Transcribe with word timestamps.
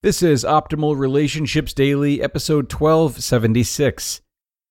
This 0.00 0.22
is 0.22 0.44
Optimal 0.44 0.96
Relationships 0.96 1.74
Daily, 1.74 2.22
episode 2.22 2.72
1276 2.72 4.20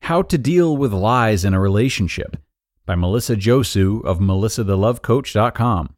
How 0.03 0.21
to 0.21 0.37
Deal 0.37 0.77
with 0.77 0.93
Lies 0.93 1.43
in 1.43 1.53
a 1.53 1.59
Relationship 1.59 2.37
by 2.85 2.95
Melissa 2.95 3.35
Josue 3.35 4.01
of 4.05 4.19
melissathelovecoach.com. 4.19 5.93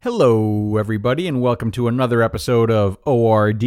Hello, 0.00 0.76
everybody, 0.76 1.26
and 1.26 1.42
welcome 1.42 1.72
to 1.72 1.88
another 1.88 2.22
episode 2.22 2.70
of 2.70 2.96
ORD, 3.04 3.64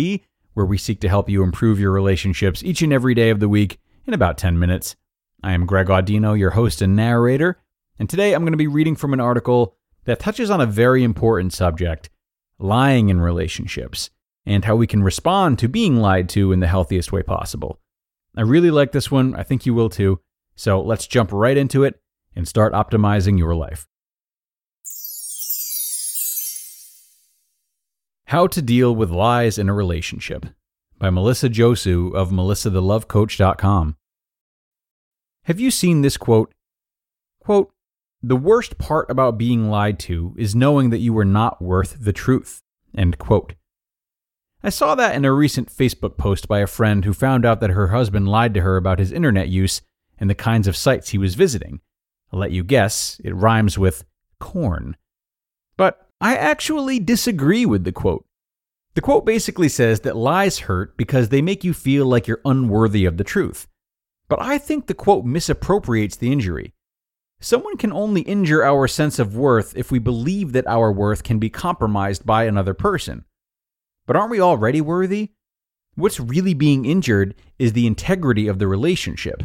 where 0.54 0.66
we 0.66 0.78
seek 0.78 1.02
to 1.02 1.10
help 1.10 1.30
you 1.30 1.44
improve 1.44 1.78
your 1.78 1.92
relationships 1.92 2.64
each 2.64 2.82
and 2.82 2.94
every 2.94 3.14
day 3.14 3.32
of 3.32 3.42
the 3.42 3.50
week 3.50 3.80
in 4.08 4.14
about 4.14 4.38
10 4.38 4.58
minutes. 4.58 4.96
I 5.44 5.52
am 5.52 5.66
Greg 5.66 5.88
Audino, 5.88 6.40
your 6.40 6.52
host 6.52 6.82
and 6.82 6.96
narrator, 6.96 7.62
and 8.00 8.10
today 8.10 8.34
I'm 8.34 8.44
going 8.44 8.54
to 8.54 8.58
be 8.58 8.68
reading 8.68 8.96
from 8.96 9.12
an 9.12 9.20
article 9.20 9.76
that 10.06 10.22
touches 10.22 10.50
on 10.50 10.62
a 10.62 10.66
very 10.66 11.04
important 11.04 11.52
subject 11.52 12.10
lying 12.60 13.10
in 13.10 13.20
relationships 13.20 14.10
and 14.50 14.66
how 14.66 14.76
we 14.76 14.88
can 14.88 15.04
respond 15.04 15.60
to 15.60 15.70
being 15.70 15.98
lied 15.98 16.28
to 16.28 16.52
in 16.52 16.60
the 16.60 16.66
healthiest 16.66 17.12
way 17.12 17.22
possible. 17.22 17.80
I 18.36 18.42
really 18.42 18.72
like 18.72 18.92
this 18.92 19.12
one. 19.12 19.36
I 19.36 19.44
think 19.44 19.68
you 19.68 19.76
will 19.76 19.90
too. 19.90 20.22
So 20.56 20.82
let's 20.82 21.06
jump 21.06 21.32
right 21.32 21.56
into 21.56 21.84
it 21.84 22.02
and 22.36 22.48
start 22.48 22.74
optimizing 22.74 23.38
your 23.38 23.54
life. 23.54 23.86
How 28.26 28.48
to 28.48 28.62
Deal 28.64 28.96
with 28.96 29.12
Lies 29.12 29.60
in 29.60 29.70
a 29.70 29.74
Relationship 29.74 30.48
by 30.98 31.12
Melissa 31.12 31.50
Josue 31.50 32.16
of 32.16 32.32
melissathelovecoach.com. 32.32 33.98
Have 35.44 35.60
you 35.60 35.70
seen 35.70 36.02
this 36.02 36.18
quote? 36.18 36.52
Quote, 37.40 37.72
the 38.24 38.36
worst 38.36 38.80
part 38.80 39.12
about 39.12 39.38
being 39.38 39.70
lied 39.70 40.00
to 40.00 40.34
is 40.40 40.56
knowing 40.56 40.90
that 40.90 40.98
you 40.98 41.16
are 41.20 41.26
not 41.26 41.62
worth 41.62 41.98
the 42.00 42.14
truth. 42.14 42.64
End 42.98 43.20
quote. 43.20 43.54
I 44.62 44.70
saw 44.70 44.94
that 44.96 45.16
in 45.16 45.24
a 45.24 45.32
recent 45.32 45.70
Facebook 45.70 46.18
post 46.18 46.50
by 46.50 46.60
a 46.60 46.68
friend 46.68 47.06
who 47.06 47.14
found 47.14 47.46
out 47.46 47.62
that 47.62 47.70
her 47.70 47.88
husband 47.88 48.28
lied 48.28 48.54
to 48.56 48.62
her 48.62 48.76
about 48.76 49.00
his 49.00 49.14
internet 49.14 49.48
use 49.48 49.82
and 50.18 50.30
the 50.30 50.36
kinds 50.36 50.68
of 50.68 50.76
sites 50.76 51.10
he 51.10 51.18
was 51.18 51.36
visiting. 51.36 51.80
I'll 52.34 52.40
let 52.40 52.52
you 52.52 52.64
guess, 52.64 53.22
it 53.24 53.34
rhymes 53.34 53.78
with 53.78 54.04
corn. 54.40 54.98
But 55.78 56.10
I 56.20 56.36
actually 56.36 57.00
disagree 57.00 57.66
with 57.66 57.86
the 57.86 57.94
quote. 57.94 58.26
The 58.96 59.02
quote 59.02 59.26
basically 59.26 59.70
says 59.70 60.02
that 60.02 60.18
lies 60.18 60.60
hurt 60.60 60.98
because 60.98 61.30
they 61.30 61.42
make 61.42 61.64
you 61.64 61.74
feel 61.74 62.06
like 62.06 62.28
you're 62.28 62.42
unworthy 62.44 63.06
of 63.06 63.16
the 63.16 63.24
truth. 63.24 63.66
But 64.28 64.42
I 64.42 64.58
think 64.58 64.88
the 64.88 64.94
quote 64.94 65.24
misappropriates 65.24 66.18
the 66.18 66.34
injury. 66.34 66.74
Someone 67.40 67.78
can 67.78 67.94
only 67.94 68.22
injure 68.22 68.66
our 68.66 68.90
sense 68.90 69.20
of 69.20 69.38
worth 69.38 69.76
if 69.78 69.90
we 69.90 70.00
believe 70.00 70.52
that 70.52 70.68
our 70.68 70.92
worth 70.92 71.24
can 71.24 71.40
be 71.40 71.50
compromised 71.50 72.26
by 72.26 72.44
another 72.44 72.74
person. 72.74 73.24
But 74.10 74.16
aren't 74.16 74.32
we 74.32 74.42
already 74.42 74.82
worthy? 74.82 75.34
What's 75.94 76.20
really 76.20 76.56
being 76.56 76.84
injured 76.84 77.36
is 77.60 77.74
the 77.74 77.86
integrity 77.86 78.48
of 78.48 78.58
the 78.58 78.68
relationship. 78.68 79.44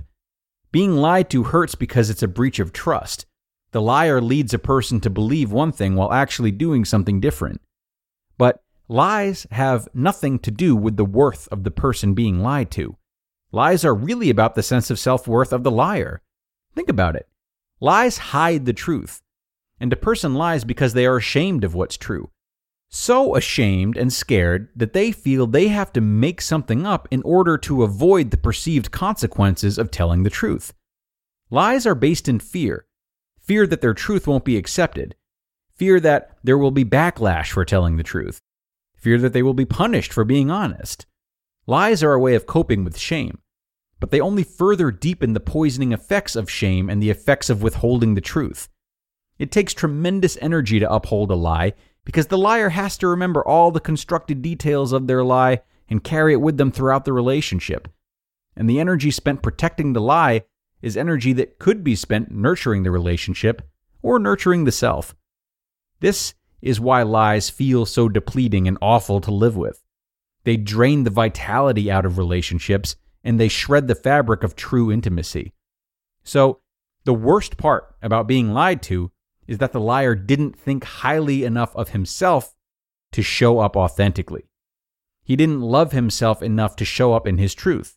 Being 0.73 0.97
lied 0.97 1.29
to 1.33 1.43
hurts 1.43 1.75
because 1.75 2.09
it's 2.09 2.23
a 2.23 2.29
breach 2.29 2.59
of 2.59 2.73
trust. 2.73 3.27
The 3.73 3.83
liar 3.83 4.23
leads 4.23 4.55
a 4.55 4.59
person 4.59 5.01
to 5.01 5.11
believe 5.11 5.53
one 5.53 5.71
thing 5.71 5.97
while 5.97 6.15
actually 6.15 6.51
doing 6.51 6.87
something 6.87 7.21
different. 7.21 7.61
But 8.39 8.63
lies 8.89 9.47
have 9.51 9.87
nothing 9.93 10.39
to 10.39 10.51
do 10.51 10.75
with 10.75 10.97
the 10.97 11.05
worth 11.05 11.47
of 11.53 11.65
the 11.65 11.71
person 11.71 12.15
being 12.15 12.41
lied 12.41 12.71
to. 12.71 12.97
Lies 13.53 13.85
are 13.85 13.95
really 13.95 14.31
about 14.31 14.55
the 14.55 14.63
sense 14.63 14.89
of 14.89 14.99
self 14.99 15.29
worth 15.29 15.53
of 15.53 15.63
the 15.63 15.71
liar. 15.71 16.23
Think 16.75 16.89
about 16.89 17.17
it. 17.17 17.29
Lies 17.81 18.17
hide 18.17 18.65
the 18.65 18.73
truth, 18.73 19.21
and 19.79 19.93
a 19.93 19.97
person 19.97 20.33
lies 20.33 20.65
because 20.65 20.95
they 20.95 21.05
are 21.05 21.19
ashamed 21.19 21.65
of 21.65 21.75
what's 21.75 21.99
true 21.99 22.31
so 22.95 23.35
ashamed 23.35 23.97
and 23.97 24.13
scared 24.13 24.69
that 24.77 24.93
they 24.93 25.11
feel 25.11 25.49
they 25.49 25.67
have 25.67 25.93
to 25.93 26.01
make 26.01 26.41
something 26.41 26.87
up 26.87 27.09
in 27.11 27.21
order 27.23 27.59
to 27.59 27.83
avoid 27.83 28.31
the 28.31 28.37
perceived 28.37 28.93
consequences 28.93 29.79
of 29.79 29.91
telling 29.91 30.23
the 30.23 30.31
truth. 30.31 30.73
Lies 31.51 31.87
are 31.87 31.97
based 31.97 32.29
in 32.29 32.39
fear 32.39 32.87
fear 33.41 33.67
that 33.67 33.83
their 33.83 33.93
truth 33.93 34.27
won't 34.27 34.45
be 34.45 34.57
accepted, 34.57 35.15
fear 35.75 36.01
that 36.01 36.39
there 36.43 36.57
will 36.57 36.71
be 36.71 36.85
backlash 36.85 37.51
for 37.51 37.63
telling 37.63 37.97
the 37.97 38.03
truth, 38.03 38.41
fear 38.97 39.19
that 39.19 39.35
they 39.35 39.43
will 39.43 39.53
be 39.53 39.67
punished 39.67 40.13
for 40.13 40.25
being 40.25 40.51
honest. 40.51 41.05
Lies 41.67 42.03
are 42.03 42.15
a 42.15 42.21
way 42.21 42.35
of 42.35 42.47
coping 42.47 42.85
with 42.85 42.97
shame, 42.97 43.39
but 44.01 44.11
they 44.13 44.21
only 44.21 44.45
further 44.45 44.91
deepen 44.91 45.35
the 45.35 45.41
poisoning 45.41 45.93
effects 45.93 46.37
of 46.37 46.49
shame 46.49 46.89
and 46.89 47.03
the 47.03 47.11
effects 47.11 47.51
of 47.51 47.63
withholding 47.63 48.15
the 48.15 48.23
truth. 48.23 48.69
It 49.39 49.51
takes 49.51 49.75
tremendous 49.75 50.39
energy 50.41 50.79
to 50.79 50.91
uphold 50.91 51.31
a 51.31 51.35
lie 51.35 51.75
because 52.05 52.27
the 52.27 52.39
liar 52.39 52.71
has 52.71 52.97
to 52.99 53.09
remember 53.09 53.47
all 53.47 53.71
the 53.71 53.81
constructed 53.81 54.43
details 54.43 54.93
of 54.93 55.07
their 55.07 55.25
lie 55.25 55.61
and 55.89 56.05
carry 56.05 56.33
it 56.33 56.41
with 56.41 56.57
them 56.57 56.71
throughout 56.71 57.05
the 57.05 57.13
relationship. 57.13 57.89
And 58.57 58.69
the 58.69 58.81
energy 58.81 59.11
spent 59.11 59.43
protecting 59.43 59.93
the 59.93 60.01
lie 60.01 60.45
is 60.83 60.97
energy 60.97 61.33
that 61.33 61.59
could 61.59 61.83
be 61.83 61.97
spent 61.97 62.31
nurturing 62.31 62.83
the 62.83 62.91
relationship 62.91 63.63
or 64.03 64.19
nurturing 64.19 64.65
the 64.65 64.73
self. 64.73 65.15
This 66.01 66.35
is 66.61 66.81
why 66.81 67.03
lies 67.03 67.51
feel 67.51 67.87
so 67.87 68.09
depleting 68.09 68.69
and 68.69 68.79
awful 68.81 69.21
to 69.23 69.31
live 69.31 69.57
with. 69.57 69.83
They 70.45 70.57
drain 70.57 71.05
the 71.05 71.11
vitality 71.11 71.91
out 71.91 72.05
of 72.05 72.19
relationships 72.19 72.97
and 73.23 73.41
they 73.41 73.49
shred 73.49 73.89
the 73.89 73.95
fabric 73.95 74.43
of 74.43 74.55
true 74.55 74.93
intimacy. 74.93 75.53
So, 76.23 76.61
the 77.05 77.15
worst 77.15 77.57
part 77.57 77.95
about 78.03 78.29
being 78.29 78.53
lied 78.53 78.83
to 78.85 79.11
is 79.47 79.59
that 79.59 79.73
the 79.73 79.81
liar 79.81 80.15
didn't 80.15 80.59
think 80.59 80.85
highly 80.85 81.45
enough 81.45 81.75
of 81.77 81.91
himself 81.91 82.55
to 83.13 83.23
show 83.23 83.59
up 83.59 83.77
authentically. 83.77 84.49
He 85.23 85.37
didn't 85.37 85.61
love 85.61 85.93
himself 85.93 86.43
enough 86.43 86.77
to 86.77 86.85
show 86.85 87.15
up 87.15 87.27
in 87.27 87.39
his 87.39 87.55
truth. 87.55 87.97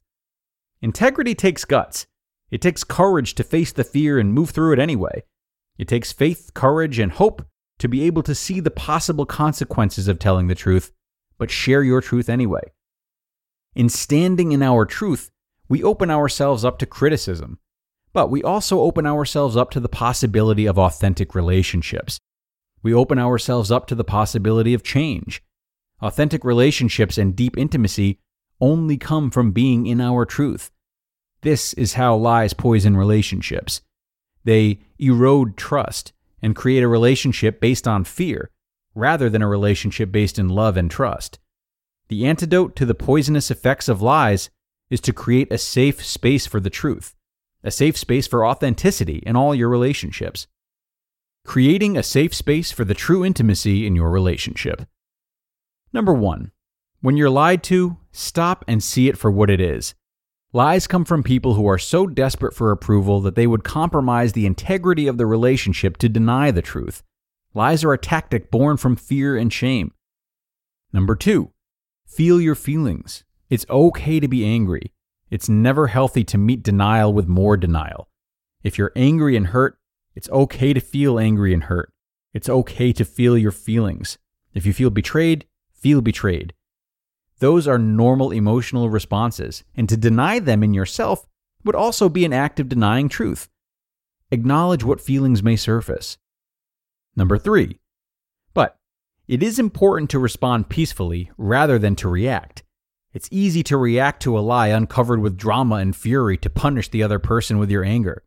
Integrity 0.82 1.36
takes 1.36 1.66
guts. 1.66 2.08
It 2.52 2.62
takes 2.62 2.84
courage 2.84 3.36
to 3.36 3.44
face 3.44 3.72
the 3.72 3.84
fear 3.84 4.20
and 4.20 4.34
move 4.34 4.52
through 4.52 4.74
it 4.74 4.80
anyway. 4.80 5.24
It 5.78 5.88
takes 5.88 6.14
faith, 6.14 6.52
courage, 6.54 7.00
and 7.00 7.12
hope 7.12 7.46
to 7.80 7.88
be 7.88 8.04
able 8.04 8.24
to 8.24 8.36
see 8.36 8.60
the 8.60 8.72
possible 8.72 9.26
consequences 9.26 10.08
of 10.08 10.20
telling 10.20 10.48
the 10.48 10.56
truth, 10.56 10.92
but 11.38 11.52
share 11.52 11.84
your 11.84 12.02
truth 12.02 12.30
anyway. 12.30 12.72
In 13.76 13.90
standing 13.90 14.52
in 14.52 14.64
our 14.64 14.86
truth, 14.86 15.30
we 15.70 15.84
open 15.84 16.10
ourselves 16.10 16.66
up 16.66 16.80
to 16.80 16.86
criticism, 16.86 17.60
but 18.18 18.32
we 18.32 18.42
also 18.42 18.80
open 18.80 19.06
ourselves 19.06 19.56
up 19.56 19.70
to 19.70 19.80
the 19.80 19.88
possibility 19.88 20.66
of 20.66 20.80
authentic 20.80 21.36
relationships. 21.36 22.20
We 22.82 22.92
open 22.92 23.20
ourselves 23.20 23.70
up 23.70 23.86
to 23.90 23.94
the 23.94 24.04
possibility 24.04 24.74
of 24.74 24.82
change. 24.82 25.44
Authentic 26.02 26.44
relationships 26.44 27.20
and 27.20 27.36
deep 27.36 27.56
intimacy 27.60 28.18
only 28.60 28.98
come 28.98 29.30
from 29.30 29.52
being 29.52 29.86
in 29.86 30.02
our 30.02 30.26
truth. 30.26 30.72
This 31.42 31.74
is 31.74 31.94
how 31.94 32.16
lies 32.16 32.56
poison 32.56 32.98
relationships. 32.98 33.82
They 34.44 34.80
erode 34.98 35.56
trust 35.56 36.12
and 36.42 36.56
create 36.56 36.82
a 36.82 36.88
relationship 36.88 37.62
based 37.62 37.88
on 37.88 38.04
fear 38.04 38.50
rather 38.96 39.30
than 39.30 39.44
a 39.44 39.48
relationship 39.48 40.12
based 40.12 40.40
in 40.40 40.50
love 40.50 40.76
and 40.76 40.90
trust. 40.90 41.38
The 42.08 42.26
antidote 42.26 42.76
to 42.78 42.86
the 42.88 42.96
poisonous 42.96 43.52
effects 43.52 43.88
of 43.88 44.02
lies 44.02 44.50
is 44.90 45.02
to 45.02 45.14
create 45.14 45.52
a 45.52 45.60
safe 45.60 46.04
space 46.04 46.48
for 46.48 46.60
the 46.60 46.72
truth 46.72 47.14
a 47.64 47.72
safe 47.72 47.98
space 47.98 48.28
for 48.28 48.46
authenticity 48.46 49.24
in 49.26 49.36
all 49.36 49.56
your 49.56 49.70
relationships. 49.70 50.48
Creating 51.46 51.98
a 51.98 52.04
safe 52.04 52.34
space 52.34 52.72
for 52.72 52.84
the 52.84 52.94
true 52.94 53.24
intimacy 53.24 53.88
in 53.88 53.96
your 53.96 54.10
relationship. 54.10 54.88
Number 55.94 56.14
one, 56.14 56.52
when 57.02 57.18
you're 57.18 57.30
lied 57.30 57.64
to, 57.64 57.98
stop 58.12 58.66
and 58.68 58.84
see 58.84 59.08
it 59.08 59.18
for 59.18 59.32
what 59.32 59.50
it 59.50 59.62
is. 59.62 59.96
Lies 60.54 60.88
come 60.88 61.06
from 61.06 61.24
people 61.24 61.54
who 61.54 61.68
are 61.68 61.78
so 61.78 62.08
desperate 62.08 62.54
for 62.54 62.72
approval 62.72 63.22
that 63.22 63.36
they 63.36 63.48
would 63.48 63.64
compromise 63.64 64.34
the 64.34 64.46
integrity 64.46 65.08
of 65.08 65.18
the 65.18 65.26
relationship 65.26 65.98
to 65.98 66.10
deny 66.10 66.52
the 66.52 66.62
truth. 66.62 67.04
Lies 67.54 67.84
are 67.84 67.94
a 67.94 67.98
tactic 67.98 68.50
born 68.50 68.78
from 68.78 68.96
fear 68.96 69.36
and 69.36 69.52
shame. 69.52 69.92
Number 70.94 71.16
two, 71.16 71.52
feel 72.06 72.40
your 72.40 72.56
feelings. 72.56 73.24
It's 73.50 73.66
okay 73.70 74.20
to 74.20 74.28
be 74.28 74.46
angry. 74.46 74.94
It's 75.30 75.50
never 75.50 75.88
healthy 75.88 76.24
to 76.26 76.38
meet 76.38 76.64
denial 76.64 77.14
with 77.14 77.28
more 77.28 77.58
denial. 77.58 78.10
If 78.64 78.78
you're 78.78 78.94
angry 78.96 79.36
and 79.36 79.48
hurt, 79.48 79.78
it's 80.16 80.30
okay 80.30 80.74
to 80.74 80.80
feel 80.80 81.20
angry 81.20 81.54
and 81.54 81.64
hurt. 81.64 81.92
It's 82.34 82.50
okay 82.50 82.94
to 82.94 83.06
feel 83.06 83.38
your 83.38 83.52
feelings. 83.52 84.18
If 84.54 84.66
you 84.66 84.74
feel 84.74 84.90
betrayed, 84.90 85.46
feel 85.74 86.02
betrayed. 86.02 86.54
Those 87.40 87.68
are 87.68 87.78
normal 87.78 88.32
emotional 88.32 88.90
responses, 88.90 89.64
and 89.76 89.88
to 89.90 89.98
deny 89.98 90.40
them 90.40 90.64
in 90.64 90.74
yourself 90.74 91.28
would 91.64 91.76
also 91.76 92.10
be 92.10 92.26
an 92.26 92.34
act 92.34 92.60
of 92.60 92.70
denying 92.70 93.10
truth. 93.10 93.50
Acknowledge 94.32 94.84
what 94.84 95.02
feelings 95.02 95.44
may 95.44 95.56
surface. 95.56 96.18
Number 97.16 97.38
three, 97.38 97.80
but 98.54 98.78
it 99.28 99.44
is 99.44 99.60
important 99.60 100.10
to 100.12 100.20
respond 100.20 100.70
peacefully 100.70 101.32
rather 101.38 101.78
than 101.78 101.96
to 101.98 102.10
react. 102.10 102.64
It's 103.18 103.30
easy 103.32 103.64
to 103.64 103.78
react 103.78 104.22
to 104.22 104.38
a 104.38 104.42
lie 104.42 104.68
uncovered 104.68 105.22
with 105.22 105.38
drama 105.38 105.78
and 105.78 105.96
fury 105.96 106.38
to 106.38 106.52
punish 106.52 106.90
the 106.90 107.02
other 107.02 107.18
person 107.18 107.58
with 107.58 107.72
your 107.72 107.84
anger. 107.84 108.22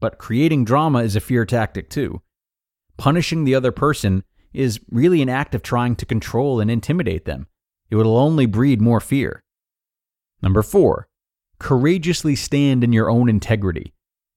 But 0.00 0.18
creating 0.18 0.64
drama 0.64 1.04
is 1.04 1.14
a 1.14 1.20
fear 1.20 1.46
tactic 1.46 1.88
too. 1.88 2.20
Punishing 2.96 3.44
the 3.44 3.54
other 3.54 3.70
person 3.70 4.24
is 4.52 4.80
really 4.90 5.22
an 5.22 5.28
act 5.28 5.54
of 5.54 5.62
trying 5.62 5.94
to 5.94 6.04
control 6.04 6.58
and 6.58 6.68
intimidate 6.68 7.26
them. 7.26 7.46
It 7.90 7.94
will 7.94 8.16
only 8.16 8.44
breed 8.46 8.80
more 8.80 8.98
fear. 8.98 9.40
Number 10.42 10.64
four, 10.64 11.06
courageously 11.60 12.34
stand 12.34 12.82
in 12.82 12.92
your 12.92 13.08
own 13.08 13.28
integrity. 13.28 13.94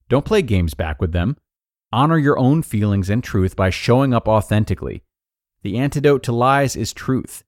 Don't 0.08 0.24
play 0.24 0.42
games 0.42 0.74
back 0.74 1.00
with 1.00 1.10
them. 1.10 1.36
Honor 1.92 2.18
your 2.18 2.38
own 2.38 2.62
feelings 2.62 3.10
and 3.10 3.24
truth 3.24 3.56
by 3.56 3.70
showing 3.70 4.14
up 4.14 4.28
authentically. 4.28 5.02
The 5.62 5.76
antidote 5.76 6.22
to 6.22 6.32
lies 6.32 6.76
is 6.76 6.92
truth. 6.92 7.42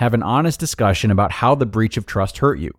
Have 0.00 0.14
an 0.14 0.22
honest 0.22 0.58
discussion 0.58 1.10
about 1.10 1.30
how 1.30 1.54
the 1.54 1.66
breach 1.66 1.98
of 1.98 2.06
trust 2.06 2.38
hurt 2.38 2.58
you. 2.58 2.72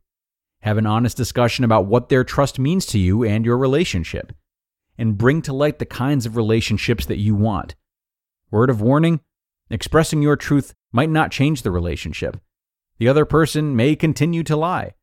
Have 0.61 0.79
an 0.79 0.87
honest 0.87 1.15
discussion 1.15 1.63
about 1.63 1.85
what 1.85 2.09
their 2.09 2.23
trust 2.23 2.57
means 2.57 2.83
to 2.87 2.97
you 2.97 3.23
and 3.23 3.45
your 3.45 3.59
relationship. 3.59 4.33
And 4.97 5.19
bring 5.19 5.43
to 5.43 5.53
light 5.53 5.77
the 5.77 5.85
kinds 5.85 6.25
of 6.25 6.35
relationships 6.35 7.05
that 7.05 7.19
you 7.19 7.35
want. 7.35 7.75
Word 8.49 8.71
of 8.71 8.81
warning 8.81 9.19
expressing 9.69 10.23
your 10.23 10.35
truth 10.35 10.73
might 10.91 11.11
not 11.11 11.29
change 11.29 11.61
the 11.61 11.69
relationship. 11.69 12.41
The 12.97 13.07
other 13.07 13.25
person 13.25 13.75
may 13.75 13.95
continue 13.95 14.41
to 14.41 14.57
lie. 14.57 14.95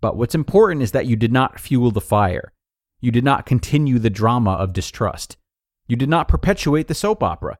But 0.00 0.16
what's 0.16 0.34
important 0.34 0.80
is 0.80 0.92
that 0.92 1.04
you 1.04 1.16
did 1.16 1.34
not 1.34 1.60
fuel 1.60 1.90
the 1.90 2.00
fire. 2.00 2.54
You 3.02 3.10
did 3.10 3.24
not 3.24 3.44
continue 3.44 3.98
the 3.98 4.08
drama 4.08 4.52
of 4.52 4.72
distrust. 4.72 5.36
You 5.86 5.96
did 5.96 6.08
not 6.08 6.28
perpetuate 6.28 6.88
the 6.88 6.94
soap 6.94 7.22
opera. 7.22 7.58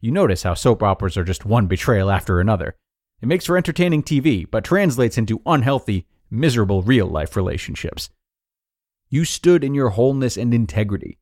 You 0.00 0.12
notice 0.12 0.44
how 0.44 0.54
soap 0.54 0.82
operas 0.82 1.18
are 1.18 1.24
just 1.24 1.44
one 1.44 1.66
betrayal 1.66 2.10
after 2.10 2.40
another. 2.40 2.76
It 3.24 3.26
makes 3.26 3.46
for 3.46 3.56
entertaining 3.56 4.02
TV, 4.02 4.46
but 4.50 4.64
translates 4.64 5.16
into 5.16 5.40
unhealthy, 5.46 6.06
miserable 6.30 6.82
real 6.82 7.06
life 7.06 7.36
relationships. 7.36 8.10
You 9.08 9.24
stood 9.24 9.64
in 9.64 9.72
your 9.72 9.88
wholeness 9.88 10.36
and 10.36 10.52
integrity. 10.52 11.16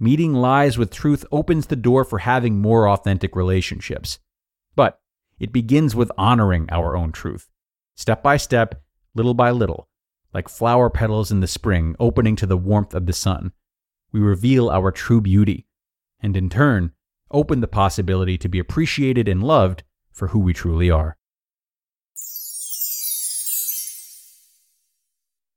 Meeting 0.00 0.34
lies 0.34 0.76
with 0.76 0.90
truth 0.90 1.24
opens 1.30 1.68
the 1.68 1.76
door 1.76 2.04
for 2.04 2.18
having 2.18 2.60
more 2.60 2.88
authentic 2.88 3.36
relationships. 3.36 4.18
But 4.74 5.00
it 5.38 5.52
begins 5.52 5.94
with 5.94 6.10
honoring 6.18 6.66
our 6.68 6.96
own 6.96 7.12
truth, 7.12 7.48
step 7.94 8.24
by 8.24 8.36
step, 8.36 8.82
little 9.14 9.34
by 9.34 9.52
little, 9.52 9.88
like 10.34 10.48
flower 10.48 10.90
petals 10.90 11.30
in 11.30 11.38
the 11.38 11.46
spring 11.46 11.94
opening 12.00 12.34
to 12.34 12.46
the 12.46 12.58
warmth 12.58 12.92
of 12.92 13.06
the 13.06 13.12
sun, 13.12 13.52
we 14.10 14.18
reveal 14.18 14.68
our 14.68 14.90
true 14.90 15.20
beauty, 15.20 15.68
and 16.18 16.36
in 16.36 16.50
turn, 16.50 16.90
open 17.30 17.60
the 17.60 17.68
possibility 17.68 18.36
to 18.36 18.48
be 18.48 18.58
appreciated 18.58 19.28
and 19.28 19.44
loved 19.44 19.84
for 20.10 20.26
who 20.26 20.40
we 20.40 20.52
truly 20.52 20.90
are. 20.90 21.16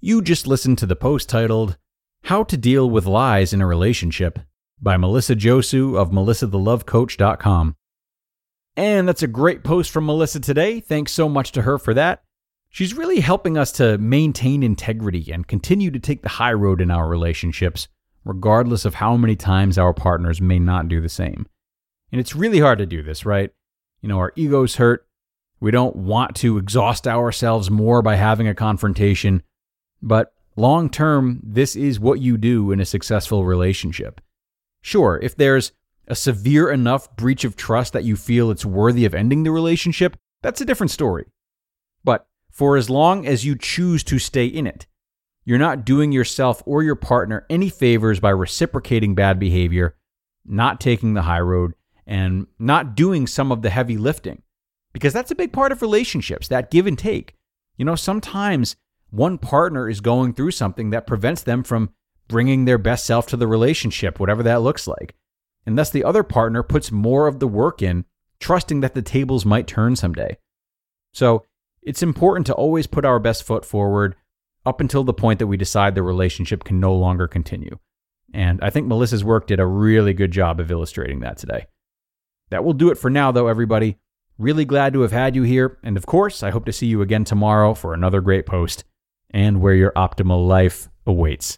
You 0.05 0.21
just 0.21 0.47
listened 0.47 0.79
to 0.79 0.85
the 0.85 0.97
post 0.97 1.29
titled, 1.29 1.77
How 2.23 2.43
to 2.43 2.57
Deal 2.57 2.89
with 2.89 3.05
Lies 3.05 3.53
in 3.53 3.61
a 3.61 3.65
Relationship 3.65 4.37
by 4.81 4.97
Melissa 4.97 5.33
Josue 5.33 5.97
of 5.97 6.11
melissathelovecoach.com. 6.11 7.77
And 8.75 9.07
that's 9.07 9.23
a 9.23 9.27
great 9.27 9.63
post 9.63 9.91
from 9.91 10.05
Melissa 10.05 10.41
today. 10.41 10.81
Thanks 10.81 11.13
so 11.13 11.29
much 11.29 11.53
to 11.53 11.61
her 11.61 11.77
for 11.77 11.93
that. 11.93 12.21
She's 12.69 12.93
really 12.93 13.21
helping 13.21 13.57
us 13.57 13.71
to 13.73 13.97
maintain 13.97 14.61
integrity 14.61 15.31
and 15.31 15.47
continue 15.47 15.89
to 15.91 15.99
take 15.99 16.21
the 16.21 16.27
high 16.27 16.51
road 16.51 16.81
in 16.81 16.91
our 16.91 17.07
relationships, 17.07 17.87
regardless 18.25 18.83
of 18.83 18.95
how 18.95 19.15
many 19.15 19.37
times 19.37 19.77
our 19.77 19.93
partners 19.93 20.41
may 20.41 20.59
not 20.59 20.89
do 20.89 20.99
the 20.99 21.07
same. 21.07 21.47
And 22.11 22.19
it's 22.19 22.35
really 22.35 22.59
hard 22.59 22.79
to 22.79 22.85
do 22.85 23.03
this, 23.03 23.25
right? 23.25 23.51
You 24.01 24.09
know, 24.09 24.17
our 24.17 24.33
egos 24.35 24.75
hurt. 24.75 25.07
We 25.61 25.71
don't 25.71 25.95
want 25.95 26.35
to 26.35 26.57
exhaust 26.57 27.07
ourselves 27.07 27.71
more 27.71 28.01
by 28.01 28.15
having 28.15 28.49
a 28.49 28.53
confrontation. 28.53 29.43
But 30.03 30.33
long 30.57 30.89
term, 30.89 31.39
this 31.41 31.75
is 31.75 31.99
what 31.99 32.19
you 32.19 32.37
do 32.37 32.71
in 32.71 32.81
a 32.81 32.85
successful 32.85 33.45
relationship. 33.45 34.19
Sure, 34.81 35.17
if 35.23 35.35
there's 35.35 35.71
a 36.07 36.15
severe 36.15 36.69
enough 36.69 37.15
breach 37.15 37.45
of 37.45 37.55
trust 37.55 37.93
that 37.93 38.03
you 38.03 38.17
feel 38.17 38.51
it's 38.51 38.65
worthy 38.65 39.05
of 39.05 39.15
ending 39.15 39.43
the 39.43 39.51
relationship, 39.51 40.17
that's 40.41 40.59
a 40.59 40.65
different 40.65 40.91
story. 40.91 41.25
But 42.03 42.27
for 42.51 42.75
as 42.75 42.89
long 42.89 43.25
as 43.25 43.45
you 43.45 43.57
choose 43.57 44.03
to 44.03 44.19
stay 44.19 44.45
in 44.45 44.67
it. 44.67 44.85
You're 45.45 45.57
not 45.57 45.85
doing 45.85 46.11
yourself 46.11 46.61
or 46.65 46.83
your 46.83 46.95
partner 46.95 47.45
any 47.49 47.69
favors 47.69 48.19
by 48.19 48.29
reciprocating 48.29 49.15
bad 49.15 49.39
behavior, 49.39 49.95
not 50.45 50.79
taking 50.79 51.13
the 51.13 51.23
high 51.23 51.41
road, 51.41 51.73
and 52.05 52.47
not 52.59 52.95
doing 52.95 53.27
some 53.27 53.51
of 53.51 53.61
the 53.61 53.69
heavy 53.69 53.97
lifting. 53.97 54.41
Because 54.93 55.13
that's 55.13 55.31
a 55.31 55.35
big 55.35 55.51
part 55.51 55.71
of 55.71 55.81
relationships, 55.81 56.47
that 56.49 56.71
give 56.71 56.87
and 56.87 56.97
take. 56.97 57.35
You 57.77 57.85
know, 57.85 57.95
sometimes 57.95 58.75
one 59.13 59.37
partner 59.37 59.87
is 59.87 60.01
going 60.01 60.33
through 60.33 60.49
something 60.49 60.89
that 60.89 61.05
prevents 61.05 61.43
them 61.43 61.61
from 61.61 61.91
bringing 62.27 62.65
their 62.65 62.79
best 62.79 63.05
self 63.05 63.27
to 63.27 63.37
the 63.37 63.45
relationship, 63.45 64.19
whatever 64.19 64.41
that 64.41 64.63
looks 64.63 64.87
like. 64.87 65.13
And 65.67 65.77
thus 65.77 65.91
the 65.91 66.03
other 66.03 66.23
partner 66.23 66.63
puts 66.63 66.91
more 66.91 67.27
of 67.27 67.39
the 67.39 67.47
work 67.47 67.83
in, 67.83 68.05
trusting 68.39 68.81
that 68.81 68.95
the 68.95 69.03
tables 69.03 69.45
might 69.45 69.67
turn 69.67 69.95
someday. 69.95 70.37
So 71.13 71.45
it's 71.83 72.01
important 72.01 72.47
to 72.47 72.55
always 72.55 72.87
put 72.87 73.05
our 73.05 73.19
best 73.19 73.43
foot 73.43 73.63
forward 73.63 74.15
up 74.65 74.81
until 74.81 75.03
the 75.03 75.13
point 75.13 75.37
that 75.37 75.47
we 75.47 75.57
decide 75.57 75.93
the 75.93 76.01
relationship 76.01 76.63
can 76.63 76.79
no 76.79 76.95
longer 76.95 77.27
continue. 77.27 77.77
And 78.33 78.59
I 78.63 78.71
think 78.71 78.87
Melissa's 78.87 79.23
work 79.23 79.45
did 79.45 79.59
a 79.59 79.67
really 79.67 80.15
good 80.15 80.31
job 80.31 80.59
of 80.59 80.71
illustrating 80.71 81.19
that 81.19 81.37
today. 81.37 81.67
That 82.49 82.63
will 82.63 82.73
do 82.73 82.89
it 82.89 82.97
for 82.97 83.11
now, 83.11 83.31
though, 83.31 83.47
everybody. 83.47 83.99
Really 84.39 84.65
glad 84.65 84.91
to 84.93 85.01
have 85.01 85.11
had 85.11 85.35
you 85.35 85.43
here. 85.43 85.77
And 85.83 85.97
of 85.97 86.07
course, 86.07 86.41
I 86.41 86.49
hope 86.49 86.65
to 86.65 86.73
see 86.73 86.87
you 86.87 87.03
again 87.03 87.25
tomorrow 87.25 87.75
for 87.75 87.93
another 87.93 88.19
great 88.19 88.47
post 88.47 88.85
and 89.33 89.61
where 89.61 89.73
your 89.73 89.91
optimal 89.91 90.47
life 90.47 90.89
awaits. 91.05 91.57